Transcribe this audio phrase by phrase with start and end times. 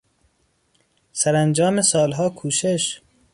[1.13, 3.01] سرانجام سالها کوشش